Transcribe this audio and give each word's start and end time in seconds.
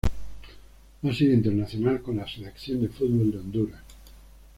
Ha 1.03 1.13
sido 1.13 1.31
internacional 1.31 2.01
con 2.01 2.17
la 2.17 2.27
Selección 2.27 2.81
de 2.81 2.89
fútbol 2.89 3.29
de 3.33 3.37
Honduras. 3.37 3.83